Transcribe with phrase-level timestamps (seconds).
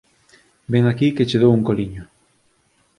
[0.71, 2.03] Vén aquí que che dou un coliño.